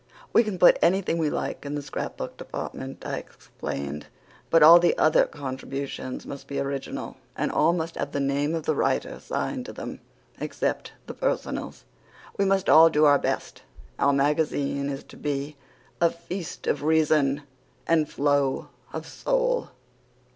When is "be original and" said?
6.47-7.51